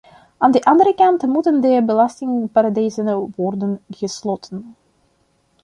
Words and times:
Aan 0.37 0.51
de 0.51 0.63
andere 0.63 0.93
kant 0.95 1.21
moeten 1.23 1.61
de 1.61 1.83
belastingparadijzen 1.85 3.33
worden 3.35 3.81
gesloten. 3.89 4.75